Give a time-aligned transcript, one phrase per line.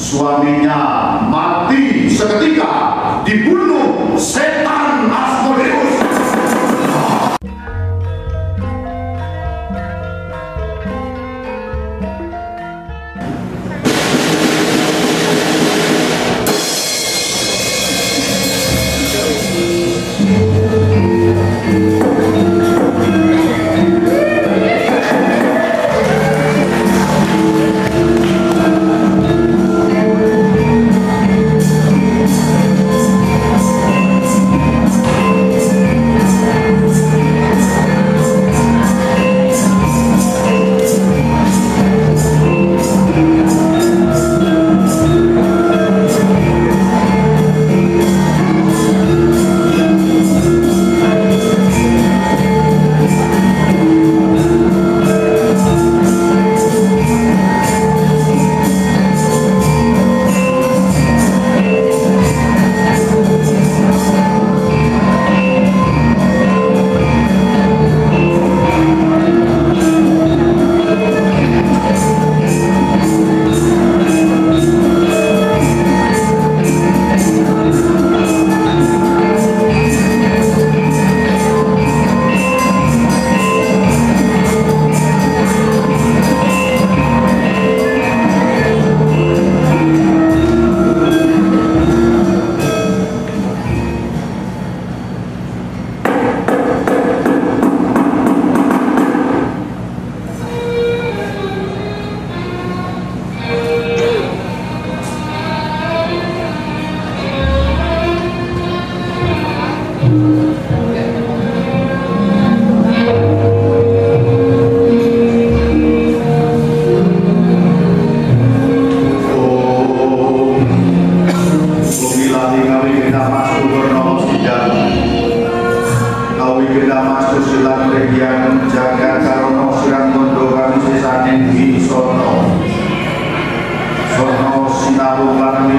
[0.00, 0.80] suaminya
[1.28, 2.72] mati seketika
[3.28, 5.29] dibunuh setan.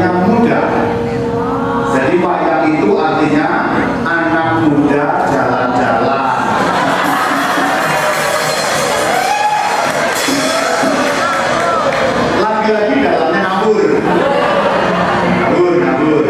[0.00, 0.60] artinya muda.
[1.92, 3.46] Jadi wayang itu artinya
[4.00, 6.24] anak muda jalan-jalan.
[12.40, 13.90] Lagi-lagi dalamnya ngabur.
[15.36, 16.24] Ngabur ngabur.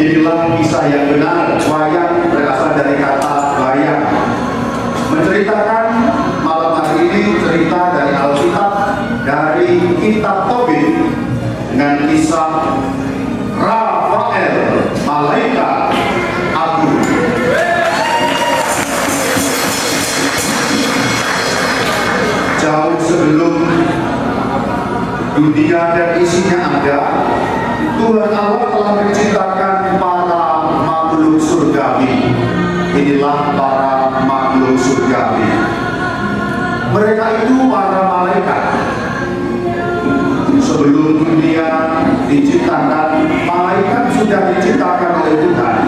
[0.00, 4.04] Inilah kisah yang benar wayang berasal dari kata bayang
[5.12, 5.84] menceritakan
[6.40, 8.72] malam hari ini cerita dari Alkitab
[9.26, 10.35] dari kitab
[11.76, 12.72] dengan kisah
[13.52, 14.56] Rafael
[15.04, 15.92] malaikat
[16.56, 17.04] agung.
[22.56, 23.60] Jauh sebelum
[25.36, 27.00] dunia dan isinya ada
[28.00, 30.44] Tuhan Allah telah menciptakan para
[30.80, 32.32] makhluk surgawi.
[32.96, 35.44] Inilah para makhluk surgawi.
[36.96, 37.65] Mereka itu
[42.26, 43.08] diciptakan,
[43.46, 45.78] malaikat sudah diciptakan oleh Tuhan.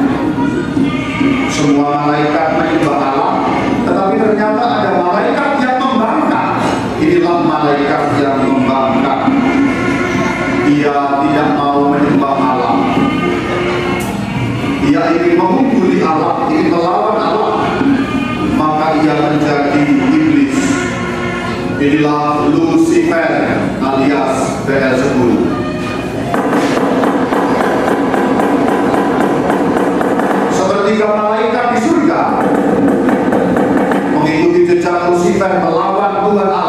[1.50, 3.34] Semua malaikat menyembah Allah,
[3.82, 6.54] tetapi ternyata ada malaikat yang membangkang.
[7.02, 9.22] Inilah malaikat yang membangkang.
[10.68, 12.74] Ia tidak mau menyembah Allah.
[14.86, 17.54] Ia ingin memukuli Allah, ingin melawan Allah.
[18.54, 19.82] Maka ia menjadi
[20.14, 20.58] iblis.
[21.78, 25.57] Inilah Lucifer alias Beelzebub.
[30.98, 32.42] tiga malaikat di surga
[34.18, 36.67] mengikuti jejak Lucifer melawan Tuhan Allah.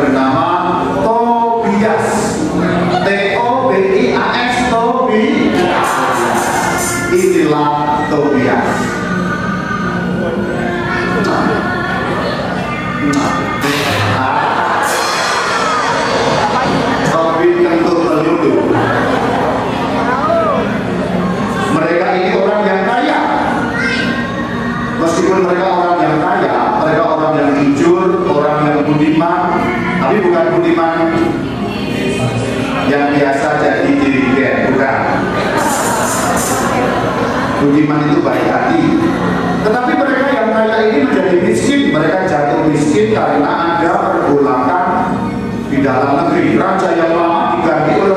[0.00, 0.35] பெறாமல்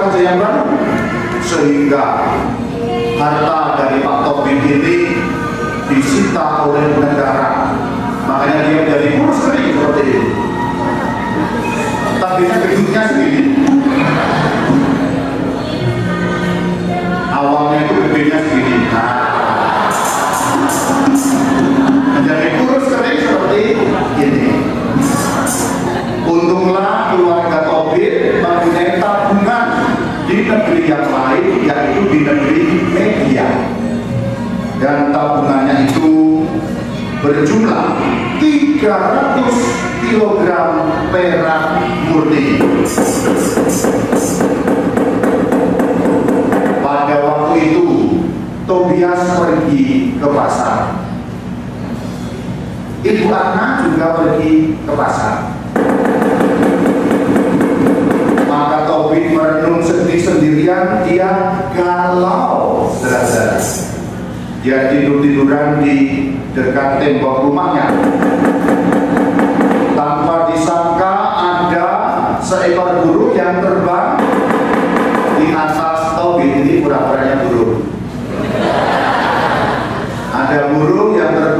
[0.09, 0.55] sayangkan
[1.45, 2.05] sehingga
[3.19, 4.97] harta dari Pak Tobi ini
[5.89, 7.73] disita oleh negara.
[8.29, 10.23] Makanya dia menjadi kurus kering seperti ini.
[12.21, 13.43] Tapi berikutnya sendiri.
[17.29, 19.15] Awalnya itu bedanya segini nah,
[22.19, 23.61] menjadi kurus kering seperti
[24.19, 24.47] ini.
[26.29, 28.05] Untunglah keluarga Tobi
[28.37, 29.48] mempunyai tabungan
[30.49, 33.47] negeri yang lain yaitu di negeri media.
[34.81, 36.41] Dan tabungannya itu
[37.21, 37.99] berjumlah
[38.41, 39.43] 300
[40.07, 40.47] kg
[41.13, 41.63] perak
[42.09, 42.57] murni.
[46.79, 47.87] Pada waktu itu
[48.63, 50.95] Tobias pergi ke pasar.
[52.99, 55.48] Ibu Anna juga pergi ke pasar.
[58.59, 61.31] Maka Tobi merenung sedih sendirian, dia
[61.71, 63.55] galau, saudara
[64.59, 67.87] Dia tidur-tiduran di dekat tembok rumahnya.
[69.95, 71.87] Tanpa disangka ada
[72.43, 74.19] seekor burung yang terbang
[75.39, 77.87] di atas Tobi ini pura-puranya burung.
[80.35, 81.58] Ada burung yang terbang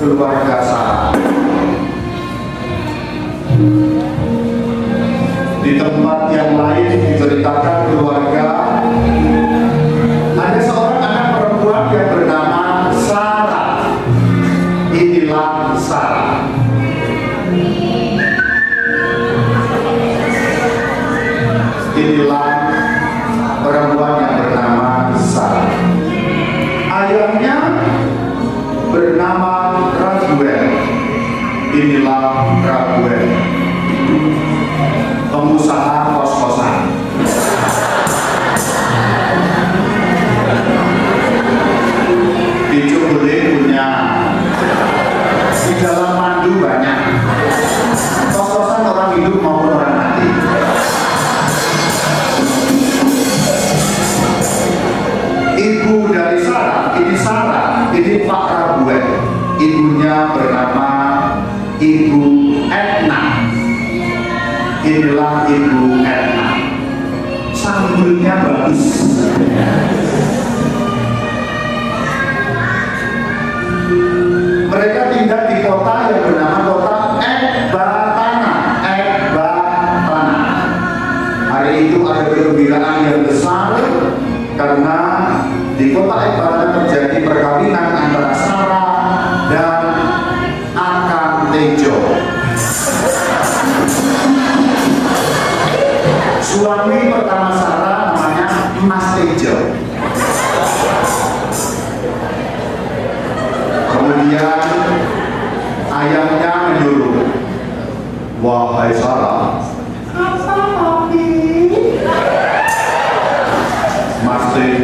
[0.00, 0.39] Philippi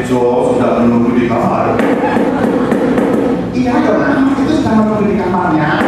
[0.07, 1.75] Tejo sudah menunggu di kamar.
[3.51, 5.83] Iya dong, Mas itu sudah menunggu di kamarnya.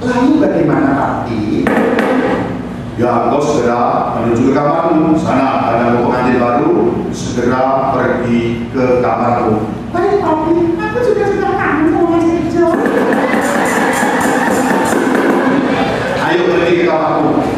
[0.00, 1.68] Lalu bagaimana papi?
[2.96, 5.12] Ya, kau segera menuju ke kamarmu.
[5.12, 6.72] Sana ada pengantin baru.
[7.12, 9.68] Segera pergi ke kamarmu.
[9.92, 10.56] Baik, Papi.
[10.56, 12.68] Aku juga sudah kangen sama Mas Tejo.
[16.32, 17.51] istri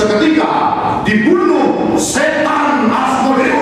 [0.00, 0.48] seketika
[1.04, 3.59] dibunuh setan Asmodeus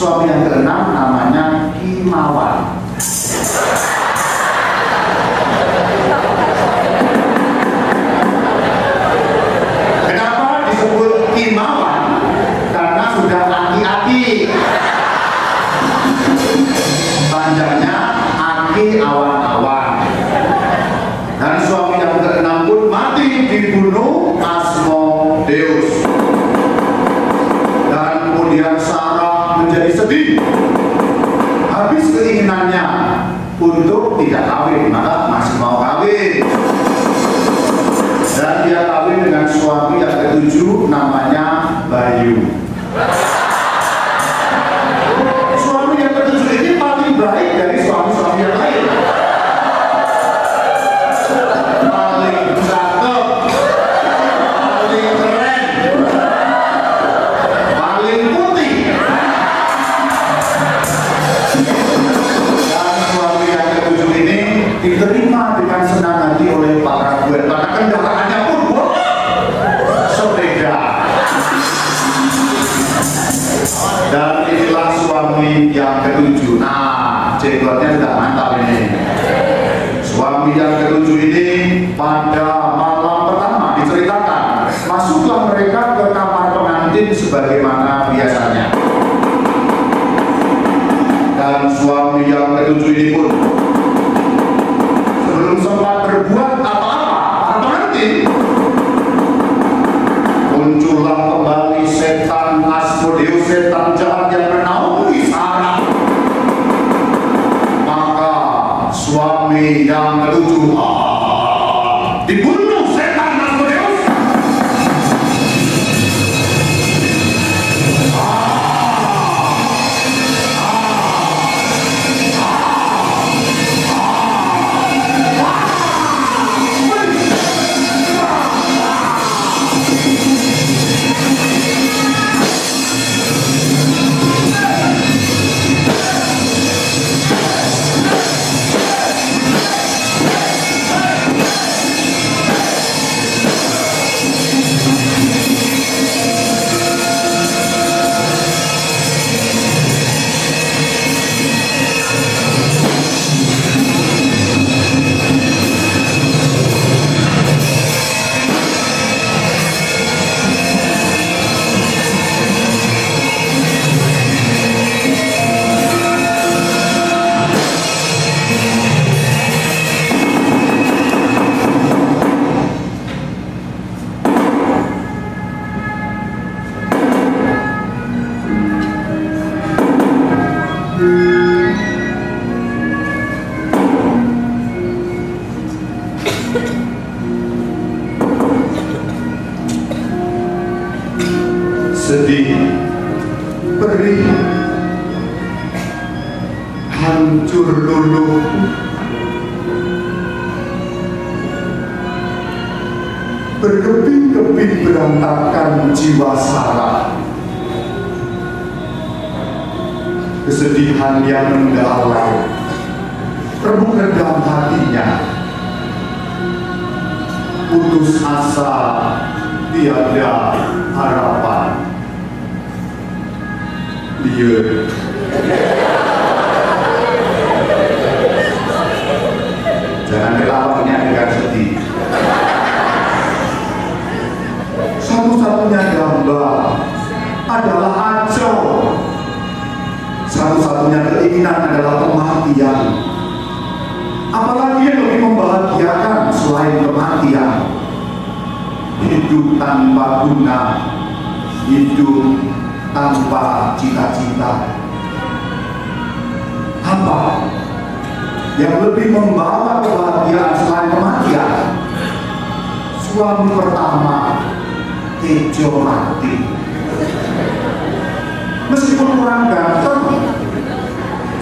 [0.00, 2.72] suami yang keenam namanya Kimawan.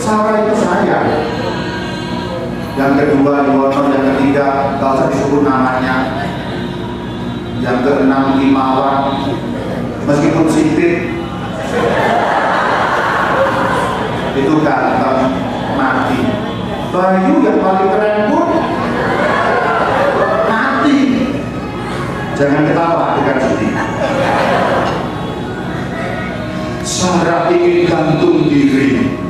[0.08, 0.98] sama itu saya.
[2.80, 6.24] Yang kedua Diwono yang ketiga gak usah disebut namanya.
[7.60, 9.28] Yang keenam Imawan.
[10.08, 11.12] Meskipun sipit.
[14.32, 15.36] Itu ganteng
[15.76, 16.20] mati.
[16.88, 18.48] Bayu yang paling keren pun
[20.48, 20.98] mati.
[22.38, 23.74] Jangan ketawa dengan sedih
[26.86, 29.27] Sarah ingin gantung diri.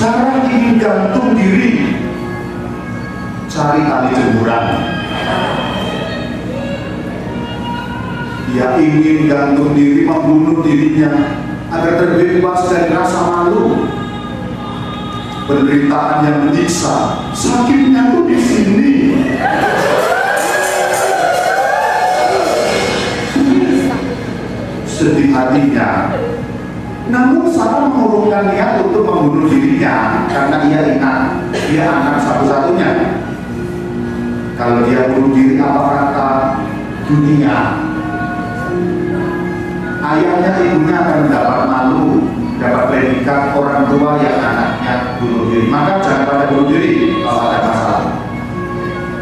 [0.00, 1.92] Sarah ingin gantung diri.
[3.52, 4.64] Cari tali jemuran.
[8.48, 11.36] Dia ingin gantung diri, membunuh dirinya
[11.68, 13.92] agar terbebas dari rasa malu.
[15.44, 18.92] Penderitaan yang menyiksa, sakitnya tuh di sini.
[24.88, 26.16] Sedih hatinya,
[27.10, 31.20] namun Sarah mengurungkan niat untuk membunuh dirinya karena ia ingat
[31.66, 32.90] dia anak satu-satunya.
[34.54, 36.30] Kalau dia bunuh diri apa kata
[37.10, 37.58] dunia?
[40.00, 42.06] Ayahnya ibunya akan mendapat malu,
[42.56, 45.66] dapat predikat orang tua yang anaknya bunuh diri.
[45.66, 48.06] Maka jangan pada bunuh diri kalau ada masalah.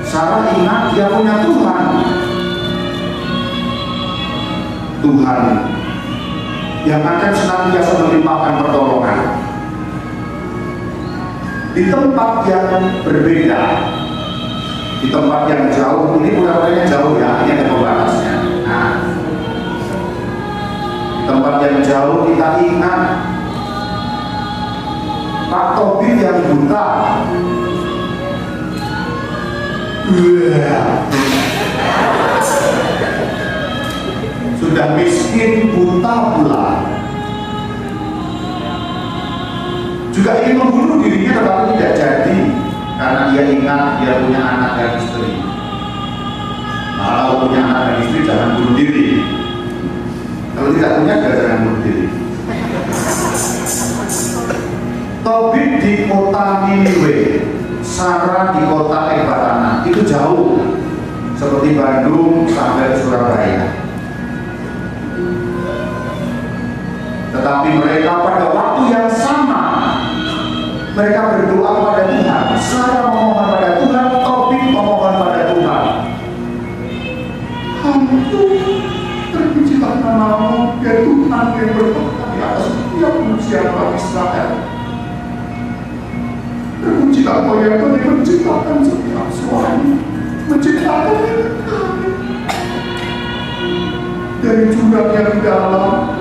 [0.04, 1.86] Sarah ingat dia punya Tuhan.
[4.98, 5.67] Tuhan
[6.86, 9.18] yang akan senantiasa melimpahkan pertolongan.
[11.74, 12.68] Di tempat yang
[13.06, 13.62] berbeda
[14.98, 18.34] di tempat yang jauh ini pura jauh ya ini ada pembatasnya.
[18.66, 18.90] Nah
[21.14, 23.02] di tempat yang jauh kita ingat
[25.48, 26.86] Pak Tobit yang buta
[34.58, 36.98] sudah miskin buta pula
[40.18, 42.38] juga ingin membunuh dirinya tetapi tidak jadi.
[42.98, 45.38] Karena dia ingat dia punya anak dan istri.
[46.98, 49.22] Kalau punya anak dan istri jangan bunuh diri.
[50.58, 52.06] Kalau tidak punya juga jangan bunuh diri.
[55.22, 57.16] Tobit di kota Niniwe
[57.86, 59.72] Sarah di kota Ekbatana.
[59.86, 60.58] Itu jauh.
[61.38, 63.87] Seperti Bandung sampai Surabaya
[67.38, 69.62] Tetapi mereka pada waktu yang sama
[70.98, 72.44] mereka berdoa pada Tuhan.
[72.58, 75.84] Sarah memohon pada Tuhan, Tobit memohon pada Tuhan.
[77.78, 78.46] Hantu,
[79.30, 84.50] terpujilah namamu, ya Tuhan yang berkata di atas setiap manusia orang Israel.
[86.82, 89.90] Terpujilah kau yang telah menciptakan setiap suami,
[90.50, 91.18] menciptakan
[91.70, 92.10] kami
[94.42, 96.17] dari jurang yang dalam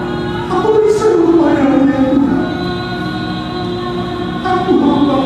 [4.67, 5.17] aku hamba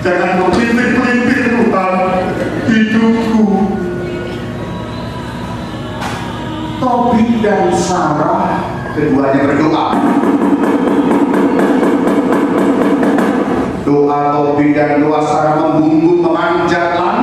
[0.00, 0.40] jangan
[0.96, 1.96] pelintir Tuhan
[2.70, 3.44] hidupku.
[7.40, 8.60] Dan Sarah
[8.92, 9.86] keduanya berdoa.
[13.80, 16.09] Doa Tobit dan doa Sarah membumbung
[16.80, 17.19] have not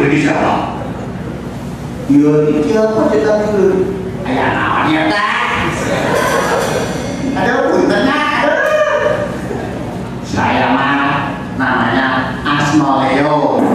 [0.00, 0.80] 그렇게 시작하라.
[2.08, 5.14] 이어니까 어쨌다 그 아야 ada
[7.36, 8.10] 아야 보인다냐?
[10.24, 13.69] 사야마 나나냐 아스마예요.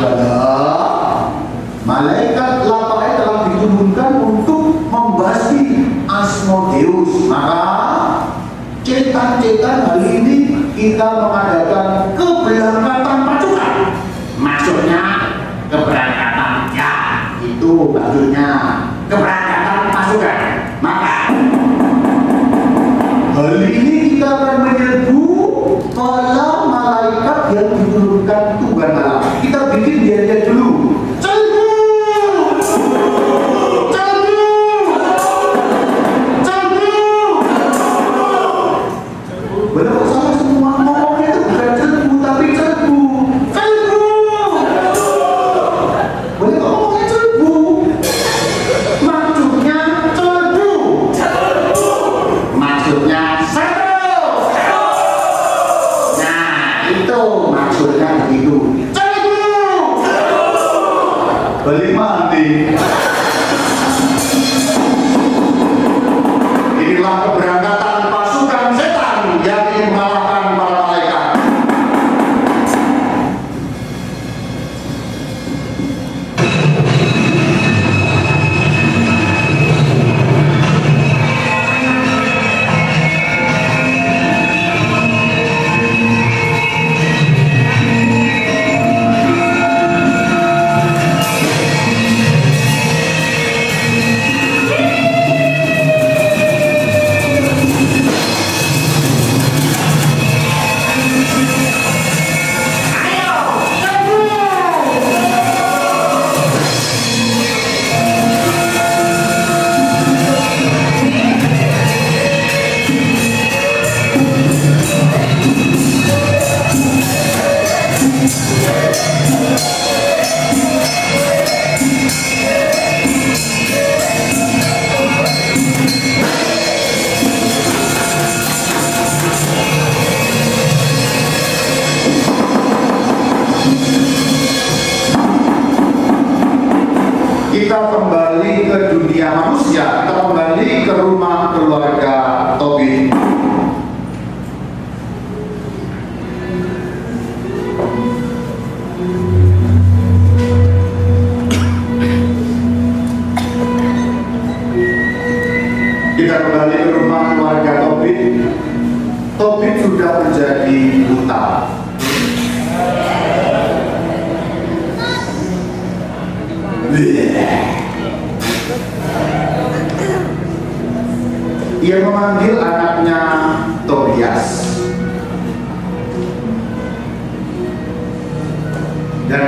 [0.00, 1.28] ibadah
[1.84, 5.64] malaikat lapaknya telah diturunkan untuk membasmi
[6.08, 7.28] asmodeus.
[7.28, 7.64] Maka
[8.80, 10.36] cetan-cetan hari ini
[10.72, 13.76] kita mengadakan keberangkatan pasukan.
[14.40, 15.02] Maksudnya
[15.68, 16.92] keberangkatan ya
[17.44, 18.48] itu maksudnya
[19.04, 20.38] keberangkatan pasukan.
[20.80, 21.16] Maka
[23.36, 25.20] hari ini kita akan menyerbu
[25.92, 29.19] para malaikat yang diturunkan Tuhan Allah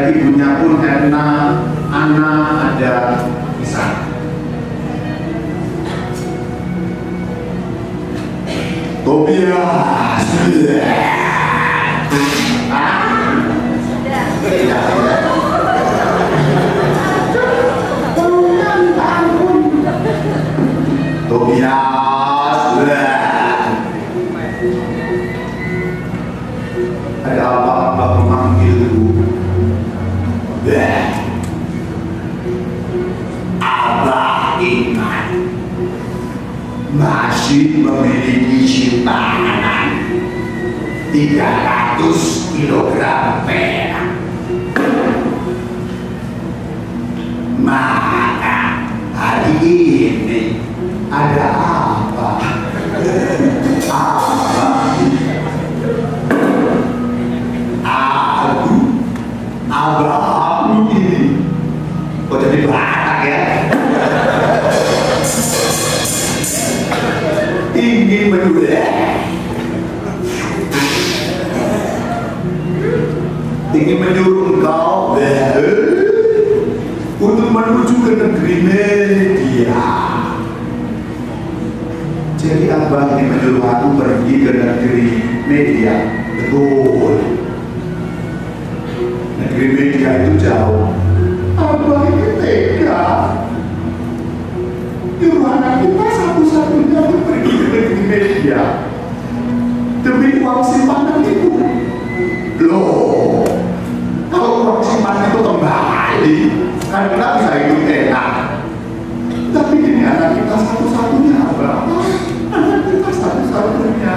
[0.03, 1.27] Dan ibunya pun Erna,
[1.95, 2.31] Ana
[2.75, 3.23] ada
[3.55, 4.03] di sana.
[9.07, 10.27] Tobias.
[10.27, 10.83] Tidak.
[21.31, 21.92] Tobias.
[39.03, 39.99] Simpanan
[41.11, 44.07] 300 kilogram perak.
[47.59, 48.59] Maka
[49.11, 50.63] hari ini
[51.11, 52.31] Ada apa?
[53.91, 54.63] Apa?
[57.83, 58.71] aku
[59.69, 61.37] Abahmu ini
[62.31, 63.02] kok jadi batak
[68.13, 68.77] ingin menulis
[73.73, 75.17] ingin menyuruh engkau
[77.23, 79.89] untuk menuju ke negeri media.
[82.37, 85.09] Jadi abang ini menyuruh aku pergi ke negeri
[85.49, 85.95] media.
[86.37, 87.17] Betul.
[89.41, 90.93] Negeri media itu jauh.
[91.57, 92.29] Abang ini
[95.47, 98.63] anak kita satu-satunya untuk pergi ke media.
[100.03, 101.51] Demi uang simpanan itu.
[102.63, 103.43] Loh
[104.31, 106.39] kalau uang simpanan itu kembali
[106.89, 108.33] kan kita bisa hidup enak.
[109.53, 111.91] Tapi ini anak kita satu-satunya abang
[112.51, 114.17] anak kita satu-satunya.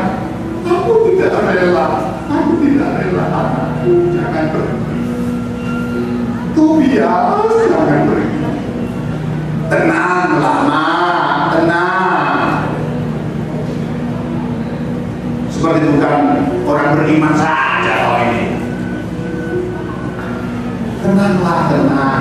[0.66, 1.88] Aku tidak rela
[2.26, 4.98] aku tidak rela anakku jangan pergi.
[6.56, 8.36] Tobias jangan pergi
[11.56, 11.86] kena
[15.48, 16.22] seperti bukan
[16.68, 18.44] orang beriman saja kalau ini.
[21.00, 22.15] Kenanglah tenang.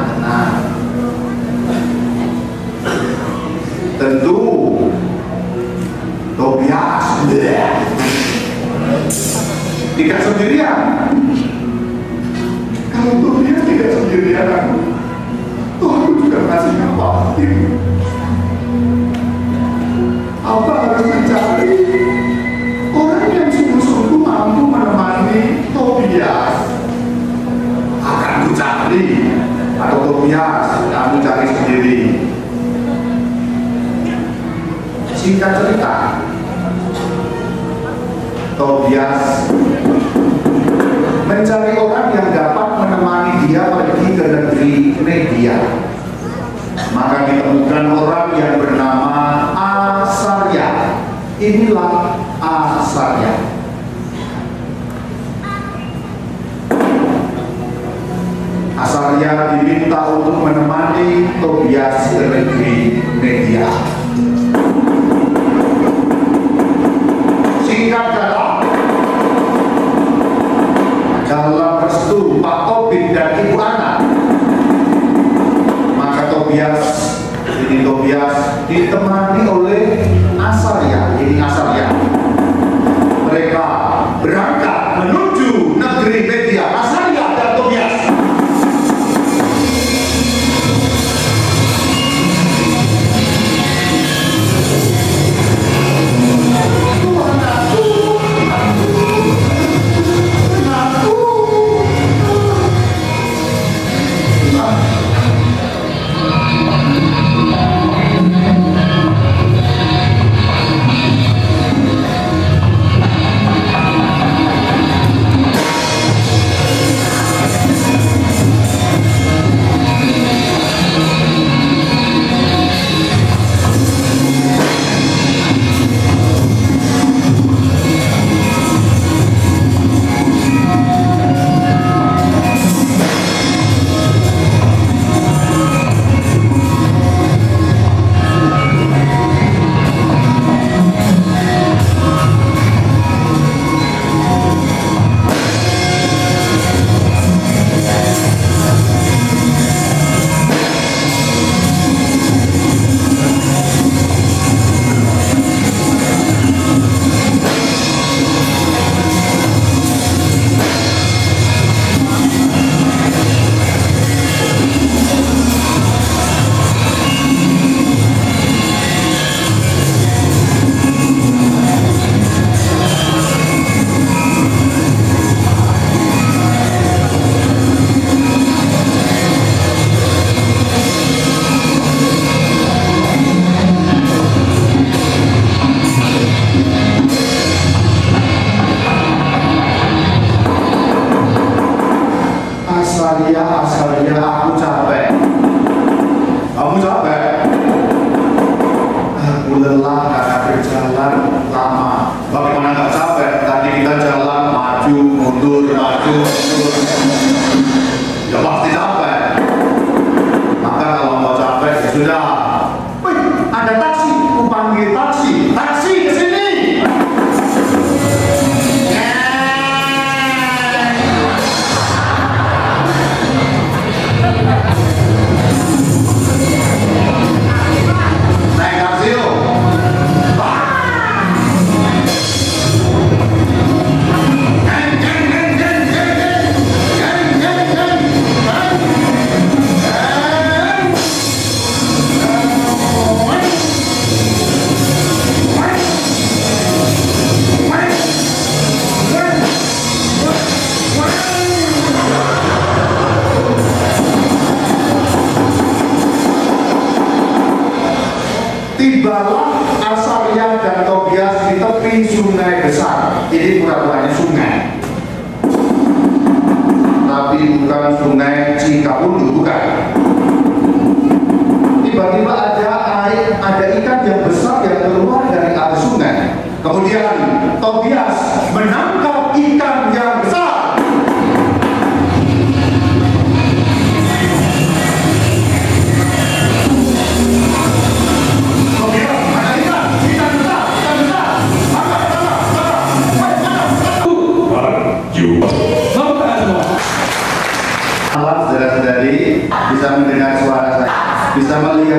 [272.34, 272.68] ada
[273.06, 276.16] air, ada ikan yang besar yang keluar dari arus sungai.
[276.64, 277.14] Kemudian
[277.60, 278.18] Tobias
[278.56, 279.13] menangkap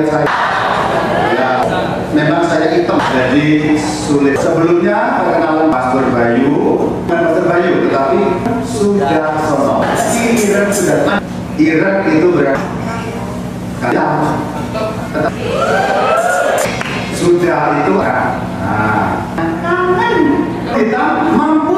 [0.04, 0.28] saya.
[1.32, 1.50] Ya,
[2.12, 4.36] memang saya hitam, jadi sulit.
[4.36, 6.52] Sebelumnya perkenalan Pastor Bayu,
[7.06, 8.20] bukan Pastor Bayu, tetapi
[8.66, 9.80] sudah sono.
[10.20, 11.22] Irek sudah.
[11.56, 12.66] Irek itu berarti
[13.80, 14.20] kalian.
[17.16, 18.28] Sudah itu kan.
[18.60, 19.08] Nah,
[20.76, 21.76] kita mampu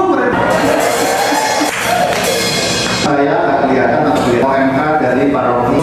[3.09, 4.05] saya atau kelihatan
[4.45, 5.81] OMK dari paroki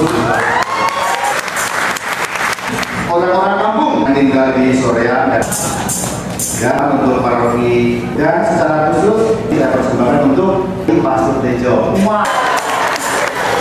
[3.15, 5.43] orang-orang kampung yang tinggal di Soreang dan
[6.59, 10.67] ya untuk paroki dan secara khusus kita persembahkan untuk
[11.03, 11.93] Pastor Tejo.
[12.03, 12.25] Wah,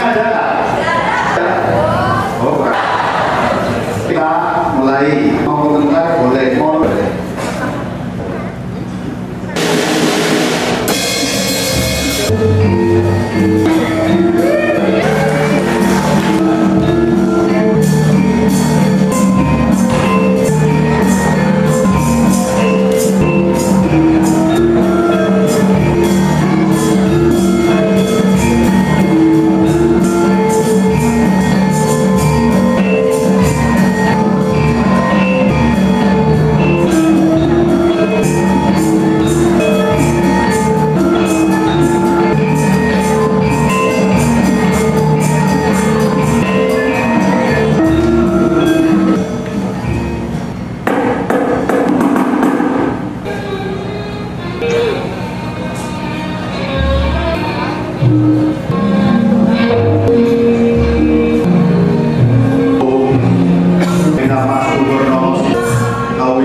[0.00, 0.50] ada nggak?
[2.40, 2.82] Oh, kurang.
[4.09, 4.30] kita
[4.80, 5.07] mulai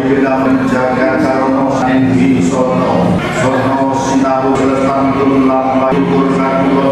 [0.06, 6.88] kita menjaga karono Endi Sono, Sono Sinaru Selestan Turun Lampai Purna Kulo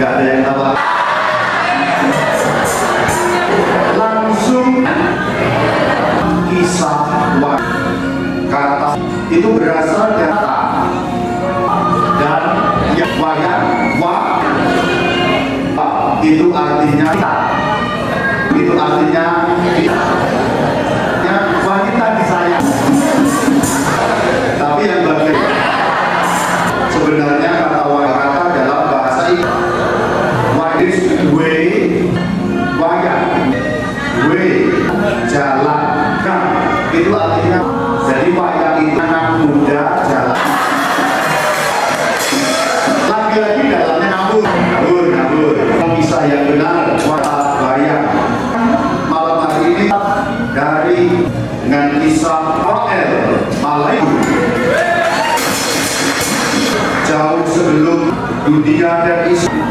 [0.00, 0.64] Gak ada yang tahu.
[4.00, 4.68] Langsung
[6.48, 7.04] kisah
[8.48, 8.90] kata
[9.28, 10.40] itu berasal dari
[12.16, 12.42] dan
[12.96, 13.66] yang wayang
[14.00, 14.16] wa
[16.20, 17.12] itu artinya
[18.56, 19.24] itu artinya
[19.76, 20.29] kita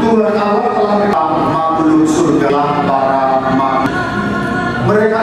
[0.00, 2.48] Tuhan Allah telah makhluk surga
[2.88, 3.22] para
[3.52, 3.96] makhluk.
[4.88, 5.20] Mereka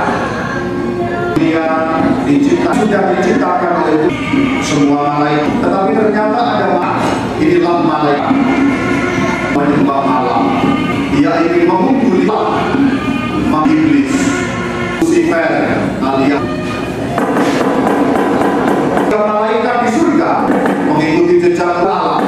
[1.33, 1.65] dunia
[2.23, 3.99] dicipta sudah diciptakan oleh
[4.61, 5.53] semua malaikat.
[5.65, 7.15] Tetapi ternyata ada malaikat.
[7.37, 8.35] Inilah malaikat
[9.57, 10.43] menyembah malam.
[11.17, 12.29] Dia ingin mengungguli
[13.67, 14.13] iblis
[15.01, 16.45] Lucifer alias
[19.07, 20.31] malaikat di surga
[20.87, 22.21] mengikuti jejak Allah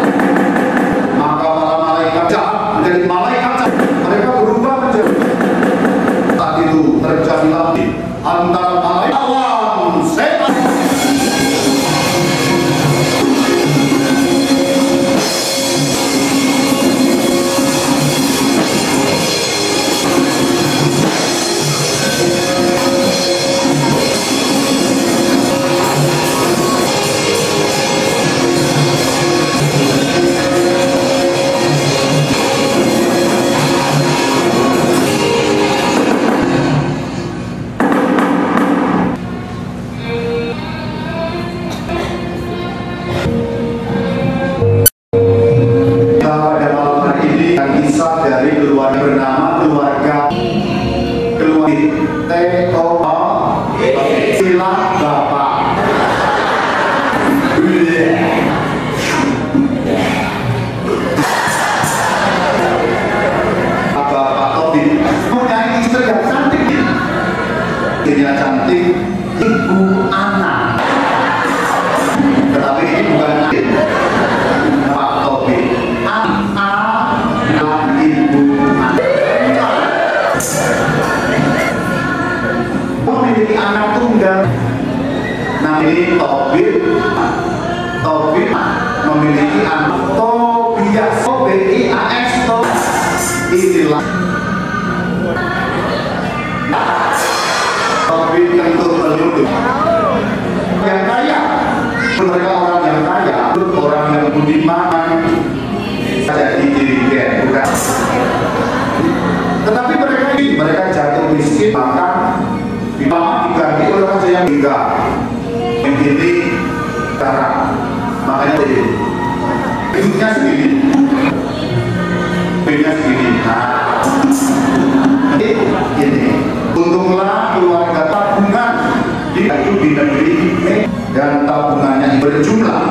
[132.30, 132.82] berjumlah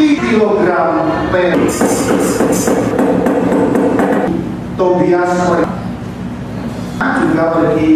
[0.00, 0.68] 3 kg
[1.28, 1.52] per
[4.80, 5.32] Tobias
[7.18, 7.92] juga pergi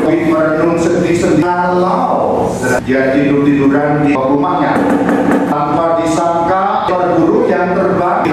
[0.00, 2.48] ke merenung sedih-sedih kalau
[2.88, 4.74] dia tidur-tiduran di rumahnya
[5.52, 8.24] tanpa disangka perburu yang terbang.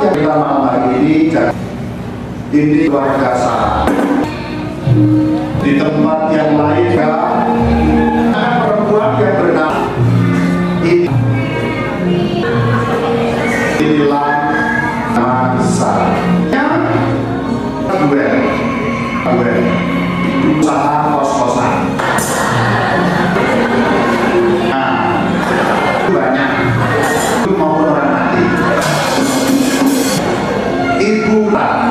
[0.00, 1.28] Kita malam hari ini
[2.56, 4.19] ini keluarga saya.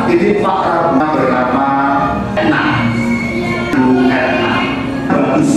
[0.09, 1.69] Jadi Pak Prabowo bernama
[2.33, 2.65] enak.
[3.69, 4.57] Dulu enak
[5.05, 5.51] bagus.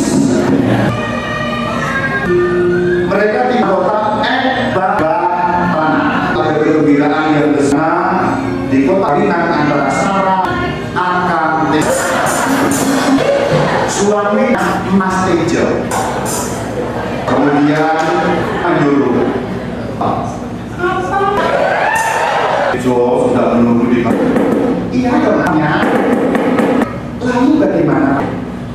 [3.08, 5.36] Mereka di kota eh, Ekbatana
[6.36, 8.36] ada kegembiraan yang besar
[8.68, 10.44] di kota Binang antara Sarah
[11.00, 11.88] Akantis
[13.88, 14.52] suami
[14.92, 15.88] emas hijau
[17.24, 17.96] kemudian
[18.60, 19.32] Anduru
[19.96, 20.42] apa?
[22.82, 24.02] Joe sudah menunggu di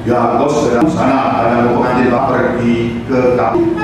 [0.07, 3.75] Ya, bos, sana ada pengantin pergi ke kampung.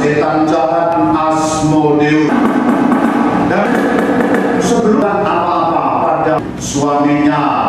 [0.00, 2.32] setan jahat Asmodeus
[3.52, 3.68] dan
[4.64, 7.59] sebelum apa-apa pada suaminya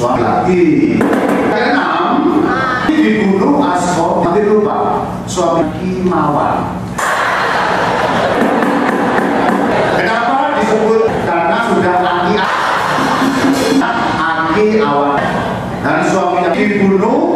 [0.00, 0.96] suami lagi
[1.52, 2.24] keenam
[2.88, 5.04] dibunuh Asmo nanti lupa.
[5.28, 6.80] Suami Kimawan.
[10.00, 11.04] Kenapa disebut?
[11.28, 12.34] Karena sudah aki
[14.16, 15.20] aki awan
[15.84, 17.29] dan suaminya dibunuh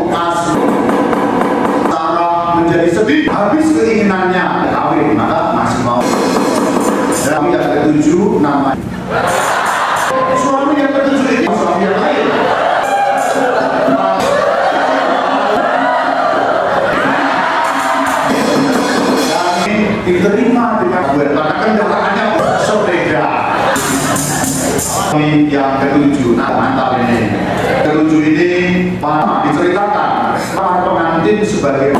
[31.65, 31.97] sebagai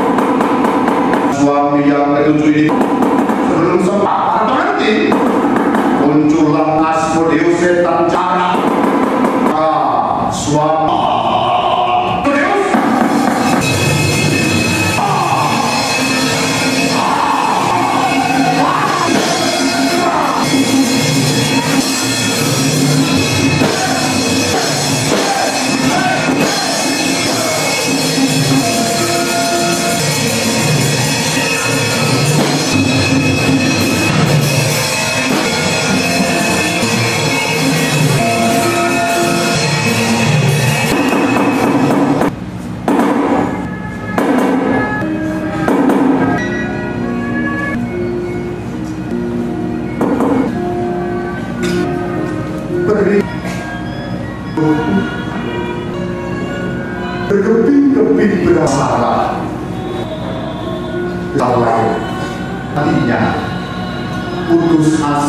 [1.41, 2.69] suami yang ketujuh ini.
[3.49, 4.45] Sebelum sempat.
[4.45, 5.09] Pengantin
[6.05, 8.24] muncullah Asmodeus setan cara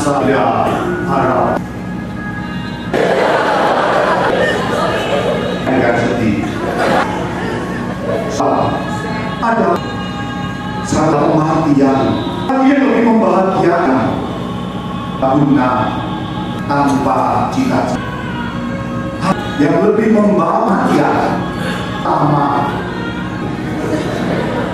[0.06, 0.46] putus asa ya
[1.10, 1.58] harap.
[5.66, 6.46] Dengan sedih.
[9.42, 9.68] Ada
[10.86, 12.00] salah kematian.
[12.46, 14.06] Yang lebih membahagiakan.
[15.16, 15.70] Guna
[16.70, 18.06] tanpa cita-cita.
[19.58, 21.10] Yang lebih membawa dia
[22.06, 22.70] sama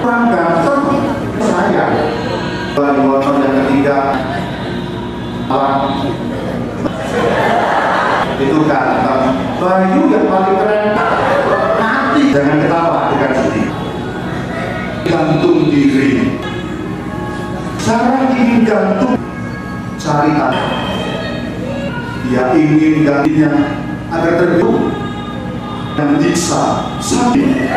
[0.04, 0.84] ganteng.
[1.42, 1.86] Saya
[2.72, 3.98] Bali motor yang ketiga
[8.42, 10.82] itu ganteng Bayu yang paling keren.
[11.78, 12.22] Mati.
[12.34, 13.70] Jangan ketawa dengan sedih.
[15.06, 16.10] Gantung diri.
[17.78, 19.14] Sarah ingin gantung
[19.98, 20.66] cari tanah
[22.32, 23.50] dia ingin gantinya
[24.08, 24.88] agar terbentuk
[26.00, 27.68] dan diksa sakit.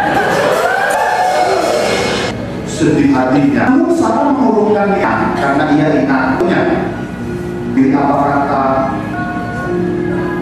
[2.63, 3.67] Sedih hatinya.
[3.67, 6.39] Namun Sarah mengurungkan niat karena ia ingat
[7.75, 8.63] apa kata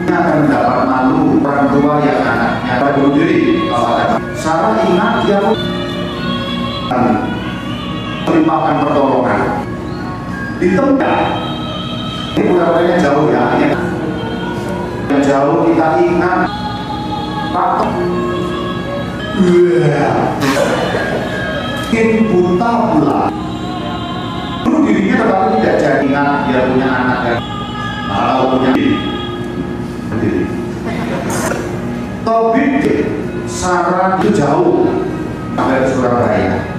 [0.05, 5.41] dia akan mendapat malu orang tua yang anaknya bunuh diri kalau kata Sarah ingat dia
[8.29, 9.65] melimpahkan pertolongan.
[10.61, 11.19] Di tempat
[12.37, 12.67] ini pura
[13.01, 13.43] jauh ya
[15.09, 16.39] yang jauh kita ingat.
[17.49, 17.85] Pak.
[21.93, 23.32] Mungkin buta pula
[25.13, 27.37] dirinya tetapi tidak jadi ingat dia punya anak dan
[28.09, 28.97] kalau punya diri
[30.09, 30.41] sendiri.
[32.23, 32.73] Tobit
[33.45, 34.89] Sarah itu jauh.
[35.53, 36.72] Sampai Surabaya